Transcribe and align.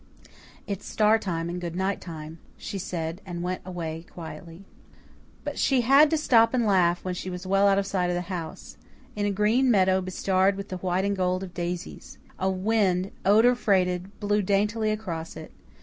"It's 0.65 0.83
star 0.87 1.19
time 1.19 1.47
and 1.47 1.61
good 1.61 1.75
night 1.75 2.01
time," 2.01 2.39
she 2.57 2.79
said, 2.79 3.21
and 3.23 3.43
went 3.43 3.61
away 3.63 4.03
quietly. 4.11 4.65
But 5.43 5.59
she 5.59 5.81
had 5.81 6.09
to 6.09 6.17
stop 6.17 6.51
to 6.53 6.57
laugh 6.57 7.05
when 7.05 7.13
she 7.13 7.29
was 7.29 7.45
well 7.45 7.67
out 7.67 7.77
of 7.77 7.85
sight 7.85 8.09
of 8.09 8.15
the 8.15 8.21
house, 8.21 8.77
in 9.15 9.27
a 9.27 9.31
green 9.31 9.69
meadow 9.69 10.01
bestarred 10.01 10.57
with 10.57 10.69
the 10.69 10.77
white 10.77 11.05
and 11.05 11.15
gold 11.15 11.43
of 11.43 11.53
daisies. 11.53 12.17
A 12.39 12.49
wind, 12.49 13.11
odour 13.25 13.53
freighted, 13.53 14.19
blew 14.19 14.41
daintily 14.41 14.89
across 14.89 15.35
it. 15.37 15.51